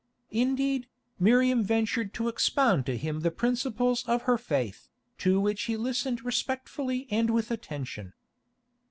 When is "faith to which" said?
4.39-5.65